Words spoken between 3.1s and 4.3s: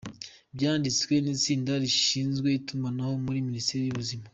muri Minisiteri y’ubuzima.